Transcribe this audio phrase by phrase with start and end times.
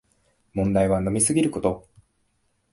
[0.55, 1.87] 問題は飲みすぎること